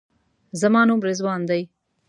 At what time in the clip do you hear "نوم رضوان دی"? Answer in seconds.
0.87-1.61